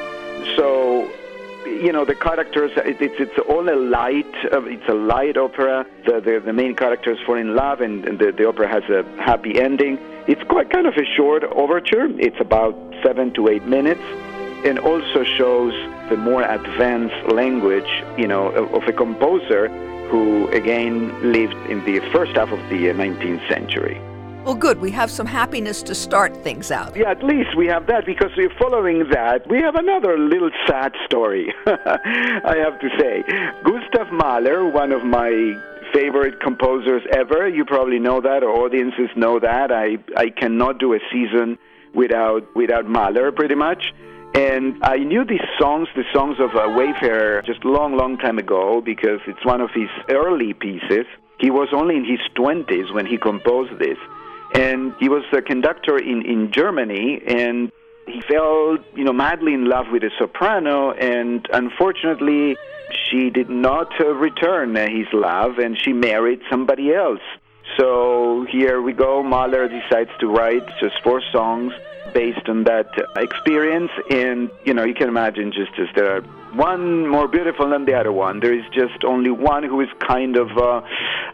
so 0.57 1.11
you 1.66 1.92
know 1.92 2.04
the 2.04 2.14
characters 2.14 2.71
it's 2.76 3.21
it's 3.21 3.38
all 3.49 3.68
a 3.68 3.76
light 3.76 4.35
uh, 4.52 4.62
it's 4.64 4.88
a 4.88 4.95
light 4.95 5.37
opera. 5.37 5.87
The 6.07 6.21
the, 6.21 6.40
the 6.45 6.52
main 6.52 6.75
characters 6.75 7.18
fall 7.26 7.37
in 7.37 7.54
love 7.54 7.80
and, 7.80 8.04
and 8.07 8.18
the, 8.18 8.33
the 8.33 8.49
opera 8.49 8.68
has 8.68 8.85
a 8.85 9.04
happy 9.21 9.61
ending. 9.61 9.99
It's 10.26 10.42
quite 10.45 10.71
kind 10.71 10.87
of 10.87 10.95
a 10.95 11.04
short 11.16 11.45
overture. 11.45 12.07
It's 12.18 12.40
about 12.40 12.75
seven 13.02 13.33
to 13.35 13.49
eight 13.49 13.64
minutes 13.64 14.02
and 14.64 14.78
also 14.78 15.25
shows 15.25 15.73
the 16.11 16.16
more 16.16 16.42
advanced 16.42 17.33
language 17.33 17.88
you 18.16 18.26
know 18.26 18.49
of, 18.49 18.83
a 18.88 18.92
composer 18.92 19.68
who 20.09 20.49
again 20.49 21.33
lived 21.33 21.54
in 21.71 21.85
the 21.85 22.00
first 22.12 22.33
half 22.33 22.50
of 22.50 22.59
the 22.71 22.87
19th 22.87 23.45
uh, 23.45 23.49
century 23.49 24.00
well, 24.45 24.54
good. 24.54 24.80
We 24.80 24.90
have 24.92 25.11
some 25.11 25.26
happiness 25.26 25.83
to 25.83 25.95
start 25.95 26.37
things 26.42 26.71
out. 26.71 26.97
Yeah, 26.97 27.11
at 27.11 27.23
least 27.23 27.57
we 27.57 27.66
have 27.66 27.87
that 27.87 28.07
because 28.07 28.30
we're 28.37 28.54
following 28.59 29.09
that. 29.11 29.49
We 29.49 29.61
have 29.61 29.75
another 29.75 30.18
little 30.18 30.50
sad 30.66 30.92
story, 31.04 31.52
I 31.66 32.57
have 32.64 32.80
to 32.80 32.88
say. 32.99 33.23
Gustav 33.64 34.12
Mahler, 34.12 34.68
one 34.71 34.92
of 34.92 35.04
my 35.04 35.30
favorite 35.92 36.40
composers 36.40 37.02
ever, 37.12 37.49
you 37.49 37.64
probably 37.64 37.99
know 37.99 38.21
that, 38.21 38.42
or 38.42 38.50
audiences 38.50 39.09
know 39.16 39.38
that. 39.40 39.71
I, 39.73 39.99
I 40.16 40.30
cannot 40.30 40.78
do 40.78 40.95
a 40.95 40.99
season 41.12 41.59
without, 41.95 42.45
without 42.54 42.87
Mahler, 42.87 43.33
pretty 43.33 43.54
much. 43.54 43.92
And 44.35 44.78
I 44.83 44.99
knew 44.99 45.25
these 45.25 45.40
songs, 45.59 45.88
the 45.97 46.04
songs 46.12 46.37
of 46.38 46.54
uh, 46.54 46.75
Wayfarer, 46.76 47.42
just 47.42 47.64
long, 47.64 47.97
long 47.97 48.18
time 48.18 48.38
ago 48.38 48.80
because 48.85 49.21
it's 49.26 49.45
one 49.45 49.61
of 49.61 49.71
his 49.75 49.88
early 50.11 50.52
pieces. 50.52 51.07
He 51.40 51.50
was 51.50 51.68
only 51.73 51.97
in 51.97 52.04
his 52.04 52.21
20s 52.37 52.92
when 52.92 53.07
he 53.07 53.16
composed 53.16 53.78
this. 53.78 53.99
And 54.55 54.95
he 54.99 55.09
was 55.09 55.25
a 55.33 55.43
conductor 55.43 55.99
in, 55.99 56.25
in 56.25 56.52
Germany, 56.52 57.21
and 57.26 57.71
he 58.07 58.23
fell, 58.23 58.78
you 58.95 59.05
know, 59.05 59.12
madly 59.12 59.52
in 59.52 59.67
love 59.67 59.87
with 59.93 60.02
a 60.02 60.11
soprano, 60.19 60.93
and 60.93 61.47
unfortunately, 61.52 62.57
she 63.05 63.31
did 63.31 63.50
not 63.50 64.00
uh, 64.00 64.14
return 64.14 64.75
his 64.75 65.07
love, 65.12 65.59
and 65.59 65.78
she 65.78 65.93
married 65.93 66.40
somebody 66.50 66.95
else. 66.95 67.21
So 67.76 68.47
here 68.50 68.81
we 68.81 68.93
go. 68.93 69.23
Mahler 69.23 69.69
decides 69.69 70.11
to 70.21 70.26
write 70.26 70.67
just 70.81 71.02
four 71.02 71.21
songs 71.31 71.73
based 72.14 72.49
on 72.49 72.64
that 72.64 72.88
experience, 73.17 73.90
and 74.11 74.50
you 74.64 74.73
know, 74.73 74.85
you 74.85 74.95
can 74.95 75.09
imagine 75.09 75.52
just 75.52 75.78
as 75.78 75.88
there 75.95 76.17
are 76.17 76.25
one 76.55 77.07
more 77.07 77.28
beautiful 77.28 77.71
than 77.71 77.85
the 77.85 77.95
other 77.95 78.12
one. 78.12 78.40
There 78.40 78.52
is 78.52 78.64
just 78.73 79.05
only 79.05 79.31
one 79.31 79.62
who 79.62 79.81
is 79.81 79.88
kind 80.07 80.37
of 80.37 80.49
uh, 80.57 80.81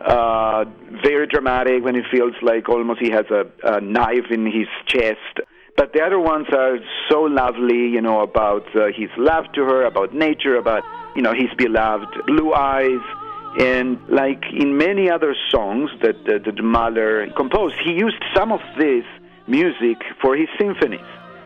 uh, 0.04 0.64
very 1.02 1.26
dramatic 1.26 1.85
when 1.85 1.94
he 1.94 2.02
feels 2.11 2.35
like 2.42 2.68
almost 2.68 3.00
he 3.00 3.11
has 3.11 3.26
a, 3.30 3.44
a 3.64 3.80
knife 3.80 4.30
in 4.30 4.47
his 4.47 4.68
chest. 4.87 5.40
But 5.76 5.92
the 5.92 6.02
other 6.02 6.21
ones 6.21 6.47
are 6.52 6.78
so 7.11 7.23
lovely, 7.23 7.88
you 7.88 8.00
know, 8.00 8.21
about 8.21 8.64
uh, 8.76 8.87
his 8.94 9.11
love 9.16 9.44
to 9.54 9.64
her, 9.64 9.85
about 9.85 10.14
nature, 10.14 10.56
about, 10.56 10.85
you 11.16 11.23
know, 11.23 11.33
his 11.33 11.50
beloved 11.56 12.26
blue 12.26 12.52
eyes. 12.54 13.02
And 13.59 13.99
like 14.09 14.42
in 14.52 14.76
many 14.76 15.11
other 15.11 15.35
songs 15.50 15.90
that, 16.02 16.16
uh, 16.28 16.38
that 16.44 16.62
Mahler 16.62 17.28
composed, 17.37 17.76
he 17.85 17.92
used 17.92 18.23
some 18.35 18.52
of 18.52 18.61
this 18.78 19.04
music 19.47 19.99
for 20.21 20.37
his 20.37 20.49
symphonies. 20.59 21.00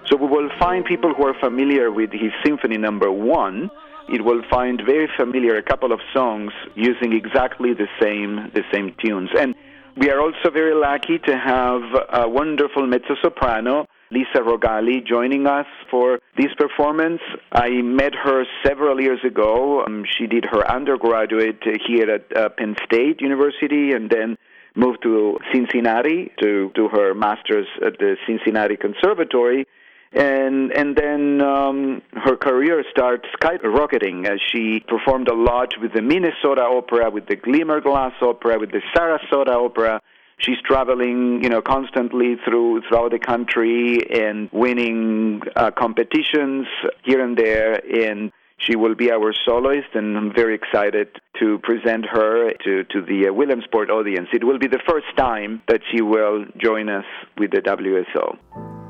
So 0.08 0.16
we 0.16 0.26
will 0.26 0.48
find 0.58 0.86
people 0.86 1.12
who 1.12 1.26
are 1.26 1.38
familiar 1.38 1.90
with 1.90 2.10
his 2.12 2.32
symphony 2.44 2.78
number 2.78 3.10
one. 3.12 3.70
It 4.08 4.24
will 4.24 4.42
find 4.50 4.80
very 4.86 5.06
familiar 5.18 5.56
a 5.56 5.62
couple 5.62 5.92
of 5.92 6.00
songs 6.14 6.52
using 6.74 7.12
exactly 7.12 7.74
the 7.74 7.88
same 8.00 8.50
the 8.54 8.62
same 8.72 8.94
tunes. 9.04 9.28
And 9.38 9.54
we 9.98 10.10
are 10.10 10.20
also 10.20 10.50
very 10.50 10.74
lucky 10.74 11.18
to 11.26 11.36
have 11.36 11.82
a 12.10 12.26
wonderful 12.26 12.86
mezzo 12.86 13.16
soprano, 13.22 13.86
Lisa 14.10 14.40
Rogali, 14.40 15.06
joining 15.06 15.46
us 15.46 15.66
for 15.90 16.20
this 16.38 16.54
performance. 16.56 17.20
I 17.52 17.68
met 17.82 18.14
her 18.14 18.44
several 18.64 18.98
years 19.02 19.20
ago. 19.26 19.84
Um, 19.84 20.04
she 20.16 20.26
did 20.26 20.46
her 20.46 20.66
undergraduate 20.70 21.62
here 21.86 22.10
at 22.10 22.34
uh, 22.34 22.48
Penn 22.48 22.76
State 22.86 23.20
University 23.20 23.92
and 23.92 24.08
then 24.08 24.38
moved 24.74 25.02
to 25.02 25.38
Cincinnati 25.52 26.32
to 26.40 26.70
do 26.74 26.88
her 26.88 27.12
master's 27.12 27.66
at 27.84 27.98
the 27.98 28.16
Cincinnati 28.26 28.76
Conservatory 28.76 29.66
and 30.12 30.72
and 30.72 30.96
then 30.96 31.40
um, 31.42 32.02
her 32.12 32.36
career 32.36 32.82
starts 32.90 33.24
skyrocketing 33.40 34.26
as 34.26 34.40
she 34.50 34.80
performed 34.80 35.28
a 35.28 35.34
lot 35.34 35.74
with 35.80 35.92
the 35.92 36.02
Minnesota 36.02 36.62
Opera, 36.62 37.10
with 37.10 37.26
the 37.26 37.36
Glimmerglass 37.36 38.14
Opera, 38.22 38.58
with 38.58 38.70
the 38.70 38.80
Sarasota 38.96 39.64
Opera. 39.64 40.00
She's 40.38 40.58
traveling, 40.64 41.42
you 41.42 41.48
know, 41.48 41.60
constantly 41.60 42.36
through 42.44 42.82
throughout 42.88 43.10
the 43.10 43.18
country 43.18 43.98
and 44.10 44.48
winning 44.52 45.42
uh, 45.56 45.72
competitions 45.72 46.66
here 47.02 47.22
and 47.22 47.36
there. 47.36 47.74
And 47.84 48.30
she 48.56 48.76
will 48.76 48.94
be 48.94 49.10
our 49.10 49.32
soloist, 49.44 49.88
and 49.94 50.16
I'm 50.16 50.32
very 50.34 50.54
excited 50.54 51.08
to 51.40 51.58
present 51.58 52.06
her 52.06 52.52
to, 52.64 52.84
to 52.84 53.02
the 53.02 53.28
uh, 53.28 53.32
Williamsport 53.32 53.90
audience. 53.90 54.28
It 54.32 54.44
will 54.44 54.58
be 54.58 54.66
the 54.68 54.80
first 54.88 55.06
time 55.16 55.62
that 55.68 55.80
she 55.92 56.02
will 56.02 56.44
join 56.56 56.88
us 56.88 57.04
with 57.36 57.50
the 57.52 57.58
WSO 57.58 58.87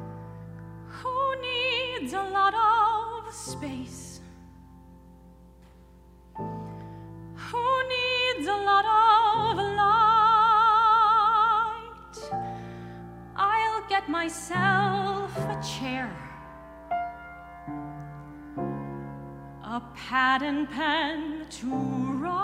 needs 2.00 2.12
a 2.12 2.22
lot 2.22 2.54
of 2.54 3.32
space? 3.34 4.20
Who 6.36 7.82
needs 7.88 8.46
a 8.46 8.56
lot 8.56 8.84
of 8.84 9.56
light? 9.76 9.98
I'll 13.36 13.82
get 13.88 14.08
myself 14.08 15.36
a 15.38 15.60
chair, 15.62 16.10
a 19.64 19.82
pad 19.94 20.42
and 20.42 20.70
pen 20.70 21.46
to 21.50 21.66
write, 22.22 22.34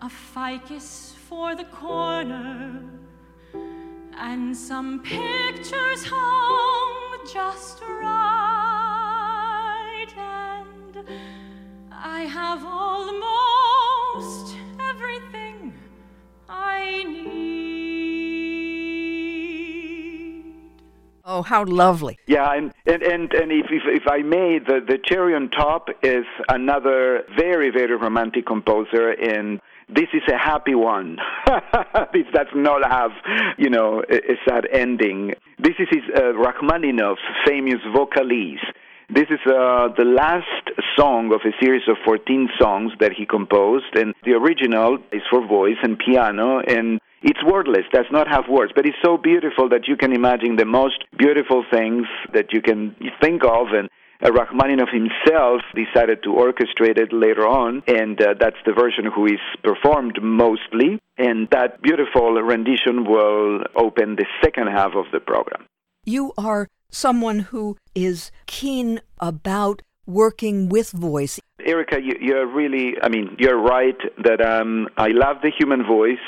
a 0.00 0.08
ficus 0.08 1.14
for 1.28 1.54
the 1.54 1.64
corner 1.64 2.95
and 4.26 4.56
some 4.56 5.00
pictures 5.02 6.04
hung 6.04 7.18
just 7.32 7.80
right, 8.02 8.06
and 10.16 11.04
I 11.92 12.22
have 12.22 12.64
almost 12.64 14.56
everything 14.80 15.72
I 16.48 17.04
need. 17.04 17.36
Oh, 21.24 21.42
how 21.42 21.64
lovely! 21.64 22.18
Yeah, 22.26 22.52
and 22.52 22.72
and 22.84 23.02
and, 23.04 23.32
and 23.32 23.52
if, 23.52 23.66
if 23.70 23.84
if 23.86 24.08
I 24.08 24.22
may, 24.22 24.58
the 24.58 24.80
the 24.84 24.98
cherry 25.04 25.36
on 25.36 25.50
top 25.50 25.88
is 26.02 26.24
another 26.48 27.22
very 27.36 27.70
very 27.70 27.94
romantic 27.96 28.44
composer 28.46 29.12
in 29.12 29.60
this 29.88 30.08
is 30.12 30.22
a 30.28 30.36
happy 30.36 30.74
one. 30.74 31.18
this 32.12 32.26
does 32.32 32.48
not 32.54 32.82
have, 32.90 33.12
you 33.56 33.70
know, 33.70 34.02
a, 34.10 34.16
a 34.16 34.36
sad 34.48 34.66
ending. 34.72 35.34
This 35.58 35.74
is 35.78 35.88
his, 35.90 36.02
uh, 36.14 36.32
Rachmaninoff's 36.34 37.20
famous 37.46 37.80
Vocalise. 37.94 38.64
This 39.08 39.26
is 39.30 39.38
uh, 39.46 39.88
the 39.96 40.04
last 40.04 40.44
song 40.98 41.32
of 41.32 41.40
a 41.44 41.54
series 41.62 41.82
of 41.88 41.96
14 42.04 42.48
songs 42.58 42.90
that 42.98 43.12
he 43.12 43.24
composed, 43.24 43.94
and 43.94 44.12
the 44.24 44.32
original 44.32 44.98
is 45.12 45.22
for 45.30 45.46
voice 45.46 45.78
and 45.84 45.96
piano, 45.96 46.58
and 46.58 47.00
it's 47.22 47.38
wordless, 47.44 47.84
does 47.92 48.06
not 48.10 48.26
have 48.26 48.44
words, 48.50 48.72
but 48.74 48.84
it's 48.84 48.96
so 49.04 49.16
beautiful 49.16 49.68
that 49.68 49.86
you 49.86 49.96
can 49.96 50.12
imagine 50.12 50.56
the 50.56 50.64
most 50.64 51.04
beautiful 51.16 51.64
things 51.70 52.06
that 52.34 52.52
you 52.52 52.60
can 52.60 52.96
think 53.20 53.44
of, 53.44 53.68
and 53.72 53.88
uh, 54.24 54.32
Rachmaninoff 54.32 54.88
himself 54.90 55.62
decided 55.74 56.22
to 56.22 56.30
orchestrate 56.30 56.98
it 56.98 57.12
later 57.12 57.46
on, 57.46 57.82
and 57.86 58.20
uh, 58.20 58.34
that's 58.38 58.56
the 58.64 58.72
version 58.72 59.04
who 59.04 59.26
is 59.26 59.40
performed 59.62 60.18
mostly. 60.22 60.98
And 61.18 61.48
that 61.50 61.82
beautiful 61.82 62.32
rendition 62.42 63.04
will 63.04 63.64
open 63.74 64.16
the 64.16 64.26
second 64.42 64.68
half 64.68 64.92
of 64.94 65.06
the 65.12 65.20
program. 65.20 65.66
You 66.04 66.32
are 66.38 66.68
someone 66.90 67.40
who 67.40 67.76
is 67.94 68.30
keen 68.46 69.00
about 69.18 69.82
working 70.06 70.68
with 70.68 70.90
voice. 70.92 71.40
Erica, 71.64 71.98
you, 72.00 72.36
are 72.36 72.46
really, 72.46 72.94
I 73.02 73.08
mean, 73.08 73.36
you're 73.38 73.60
right 73.60 73.96
that 74.22 74.40
um, 74.40 74.88
I 74.96 75.08
love 75.08 75.38
the 75.42 75.50
human 75.50 75.84
voice. 75.84 76.18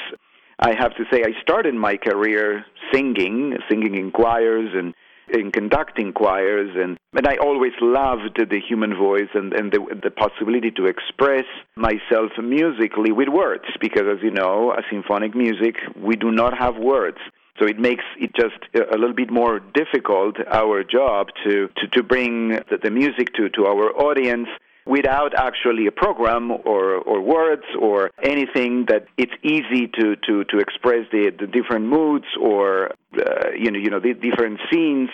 I 0.58 0.74
have 0.74 0.96
to 0.96 1.04
say, 1.12 1.22
I 1.22 1.40
started 1.40 1.74
my 1.74 1.96
career 1.96 2.64
singing, 2.92 3.56
singing 3.70 3.94
in 3.94 4.10
choirs 4.10 4.70
and 4.74 4.94
in 5.30 5.52
conducting 5.52 6.12
choirs, 6.12 6.70
and, 6.76 6.96
and 7.14 7.26
I 7.26 7.36
always 7.36 7.72
loved 7.80 8.38
the 8.38 8.60
human 8.60 8.96
voice 8.96 9.28
and, 9.34 9.52
and 9.52 9.72
the, 9.72 9.80
the 10.02 10.10
possibility 10.10 10.70
to 10.72 10.86
express 10.86 11.44
myself 11.76 12.32
musically 12.42 13.12
with 13.12 13.28
words, 13.28 13.64
because 13.80 14.04
as 14.10 14.18
you 14.22 14.30
know, 14.30 14.72
a 14.72 14.82
symphonic 14.90 15.34
music, 15.34 15.76
we 15.96 16.16
do 16.16 16.30
not 16.30 16.56
have 16.56 16.76
words. 16.76 17.18
So 17.58 17.66
it 17.66 17.78
makes 17.78 18.04
it 18.18 18.30
just 18.36 18.58
a 18.74 18.96
little 18.96 19.14
bit 19.14 19.30
more 19.32 19.60
difficult, 19.60 20.36
our 20.50 20.84
job, 20.84 21.28
to, 21.44 21.68
to, 21.76 21.88
to 21.94 22.02
bring 22.02 22.50
the, 22.50 22.78
the 22.82 22.90
music 22.90 23.34
to, 23.34 23.48
to 23.50 23.66
our 23.66 23.90
audience 23.96 24.48
without 24.86 25.34
actually 25.34 25.86
a 25.86 25.92
program 25.92 26.50
or, 26.50 26.94
or 26.94 27.20
words 27.20 27.64
or 27.78 28.10
anything 28.22 28.86
that 28.88 29.04
it's 29.18 29.32
easy 29.42 29.86
to, 29.86 30.16
to, 30.26 30.44
to 30.44 30.58
express 30.58 31.04
the, 31.12 31.30
the 31.38 31.46
different 31.46 31.84
moods 31.84 32.24
or 32.40 32.92
uh, 33.16 33.50
you 33.56 33.70
know 33.70 33.78
you 33.78 33.90
know 33.90 34.00
the 34.00 34.14
different 34.14 34.60
scenes. 34.70 35.10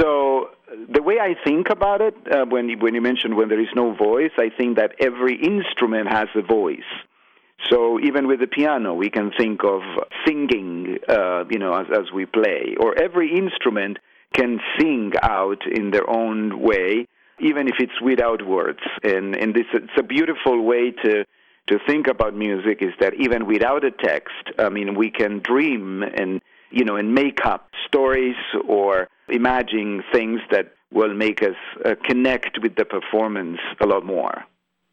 So 0.00 0.50
the 0.88 1.02
way 1.02 1.18
I 1.20 1.34
think 1.44 1.68
about 1.70 2.00
it, 2.00 2.14
uh, 2.30 2.44
when 2.48 2.68
you, 2.68 2.78
when 2.78 2.94
you 2.94 3.00
mentioned 3.00 3.36
when 3.36 3.48
there 3.48 3.60
is 3.60 3.68
no 3.74 3.94
voice, 3.94 4.30
I 4.38 4.48
think 4.56 4.76
that 4.76 4.94
every 5.00 5.34
instrument 5.34 6.08
has 6.08 6.28
a 6.36 6.42
voice. 6.42 6.80
So 7.70 7.98
even 8.00 8.26
with 8.26 8.40
the 8.40 8.46
piano, 8.46 8.94
we 8.94 9.10
can 9.10 9.32
think 9.36 9.64
of 9.64 9.82
singing, 10.26 10.98
uh, 11.08 11.44
you 11.50 11.58
know, 11.58 11.74
as, 11.74 11.86
as 11.92 12.12
we 12.12 12.26
play, 12.26 12.76
or 12.80 12.98
every 12.98 13.36
instrument 13.36 13.98
can 14.34 14.60
sing 14.78 15.12
out 15.22 15.62
in 15.66 15.90
their 15.90 16.08
own 16.08 16.60
way, 16.60 17.06
even 17.40 17.68
if 17.68 17.74
it's 17.78 18.00
without 18.00 18.46
words. 18.46 18.80
And 19.02 19.36
and 19.36 19.54
this 19.54 19.66
it's 19.72 19.98
a 19.98 20.02
beautiful 20.02 20.62
way 20.62 20.90
to 21.04 21.24
to 21.68 21.78
think 21.86 22.08
about 22.08 22.34
music 22.34 22.78
is 22.82 22.92
that 23.00 23.14
even 23.14 23.46
without 23.46 23.84
a 23.84 23.90
text, 23.90 24.44
I 24.58 24.68
mean, 24.68 24.94
we 24.96 25.10
can 25.10 25.38
dream 25.38 26.02
and 26.02 26.40
you 26.72 26.84
know 26.84 26.96
and 26.96 27.14
make 27.14 27.44
up 27.44 27.70
stories 27.86 28.36
or 28.68 29.08
imagine 29.28 30.02
things 30.12 30.40
that 30.50 30.74
will 30.92 31.14
make 31.14 31.42
us 31.42 31.56
uh, 31.84 31.94
connect 32.04 32.58
with 32.62 32.76
the 32.76 32.84
performance 32.84 33.58
a 33.80 33.86
lot 33.86 34.04
more. 34.04 34.44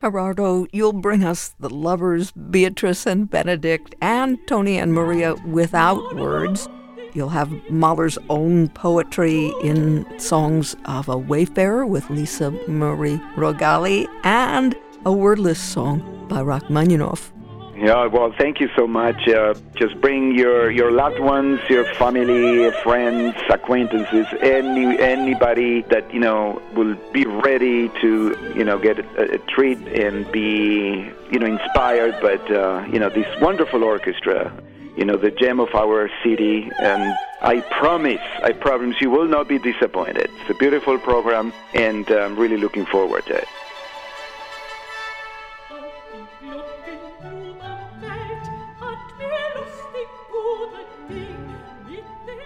Gerardo, 0.01 0.65
you'll 0.71 0.93
bring 0.93 1.25
us 1.25 1.53
the 1.59 1.69
lovers, 1.69 2.31
Beatrice 2.31 3.05
and 3.05 3.29
Benedict, 3.29 3.95
and 3.99 4.37
Tony 4.47 4.77
and 4.77 4.93
Maria 4.93 5.35
without 5.45 6.15
words. 6.15 6.69
You'll 7.13 7.29
have 7.29 7.51
Mahler's 7.69 8.17
own 8.29 8.69
poetry 8.69 9.51
in 9.61 10.05
songs 10.17 10.75
of 10.85 11.09
a 11.09 11.17
wayfarer 11.17 11.85
with 11.85 12.09
Lisa 12.09 12.51
Marie 12.67 13.19
Rogali 13.35 14.07
and 14.23 14.73
a 15.03 15.11
wordless 15.11 15.59
song 15.59 16.27
by 16.29 16.41
Rachmaninoff. 16.41 17.33
Yeah, 17.81 18.07
well, 18.07 18.33
thank 18.37 18.59
you 18.59 18.67
so 18.75 18.87
much. 18.87 19.25
Uh, 19.25 19.53
just 19.75 20.01
bring 20.01 20.37
your, 20.37 20.69
your 20.69 20.91
loved 20.91 21.21
ones, 21.21 21.61
your 21.69 21.85
family, 21.93 22.69
friends, 22.83 23.35
acquaintances, 23.49 24.25
any 24.41 24.99
anybody 24.99 25.83
that 25.83 26.13
you 26.13 26.19
know 26.19 26.61
will 26.75 26.97
be 27.13 27.25
ready 27.25 27.87
to 28.01 28.35
you 28.53 28.65
know 28.65 28.77
get 28.77 28.99
a, 28.99 29.35
a 29.35 29.37
treat 29.37 29.77
and 29.77 30.29
be 30.29 31.09
you 31.31 31.39
know 31.39 31.45
inspired. 31.45 32.15
But 32.21 32.51
uh, 32.51 32.85
you 32.91 32.99
know 32.99 33.07
this 33.07 33.27
wonderful 33.39 33.85
orchestra, 33.85 34.51
you 34.97 35.05
know 35.05 35.15
the 35.15 35.31
gem 35.31 35.61
of 35.61 35.73
our 35.73 36.09
city, 36.21 36.69
and 36.79 37.17
I 37.41 37.61
promise, 37.79 38.19
I 38.43 38.51
promise 38.51 38.99
you 38.99 39.09
will 39.09 39.29
not 39.29 39.47
be 39.47 39.57
disappointed. 39.57 40.29
It's 40.41 40.49
a 40.49 40.55
beautiful 40.55 40.97
program, 40.97 41.53
and 41.73 42.09
I'm 42.11 42.35
really 42.37 42.57
looking 42.57 42.85
forward 42.85 43.25
to 43.27 43.37
it. 43.37 43.47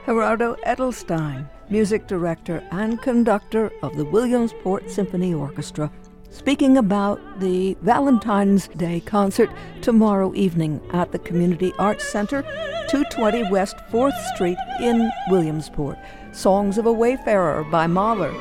Gerardo 0.05 0.55
Edelstein, 0.65 1.47
music 1.69 2.07
director 2.07 2.61
and 2.71 3.01
conductor 3.01 3.71
of 3.81 3.95
the 3.95 4.03
Williamsport 4.03 4.91
Symphony 4.91 5.33
Orchestra, 5.33 5.89
speaking 6.29 6.77
about 6.77 7.21
the 7.39 7.77
Valentine's 7.81 8.67
Day 8.67 8.99
concert 8.99 9.49
tomorrow 9.81 10.33
evening 10.35 10.81
at 10.91 11.13
the 11.13 11.19
Community 11.19 11.71
Arts 11.79 12.05
Center, 12.05 12.41
220 12.89 13.49
West 13.49 13.77
4th 13.91 14.17
Street 14.35 14.57
in 14.81 15.09
Williamsport. 15.29 15.97
Songs 16.33 16.77
of 16.77 16.85
a 16.85 16.91
Wayfarer 16.91 17.63
by 17.63 17.87
Mahler. 17.87 18.31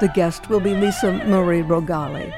The 0.00 0.10
guest 0.14 0.48
will 0.48 0.60
be 0.60 0.74
Lisa 0.74 1.12
Marie 1.28 1.62
Rogali. 1.62 2.34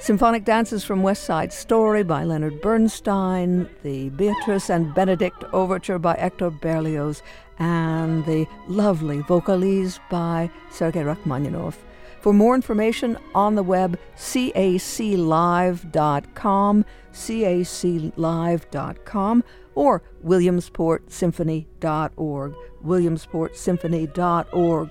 Symphonic 0.00 0.44
Dances 0.44 0.84
from 0.84 1.02
West 1.02 1.24
Side 1.24 1.52
Story 1.52 2.04
by 2.04 2.22
Leonard 2.22 2.60
Bernstein, 2.60 3.68
the 3.82 4.10
Beatrice 4.10 4.70
and 4.70 4.94
Benedict 4.94 5.42
Overture 5.52 5.98
by 5.98 6.14
Hector 6.16 6.50
Berlioz, 6.50 7.20
and 7.58 8.24
the 8.24 8.46
lovely 8.68 9.18
Vocalise 9.22 9.98
by 10.08 10.48
Sergei 10.70 11.02
Rachmaninoff. 11.02 11.84
For 12.20 12.32
more 12.32 12.54
information 12.54 13.18
on 13.34 13.56
the 13.56 13.64
web, 13.64 13.98
caclive.com, 14.16 16.84
caclive.com, 17.12 19.44
or 19.74 20.02
williamsportsymphony.org, 20.24 22.54
williamsportsymphony.org. 22.84 24.90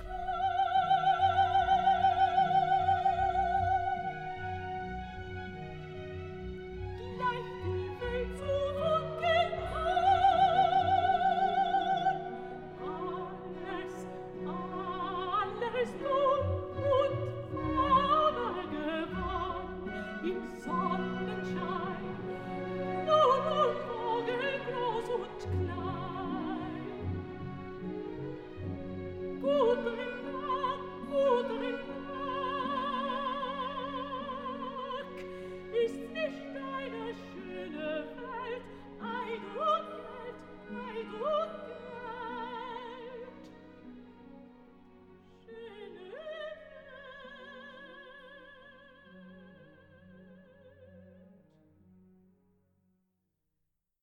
so 20.65 20.76